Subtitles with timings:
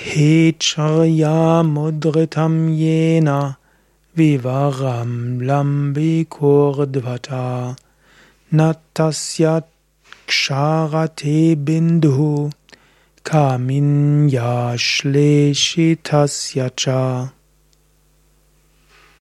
[0.00, 3.56] Kecharya mudritam yena
[4.16, 5.12] vivaram
[5.48, 7.76] lambi kurdvata
[8.50, 9.62] natasya
[10.26, 12.50] ksharate bindhu
[13.22, 17.30] kaminya shleshitasya cha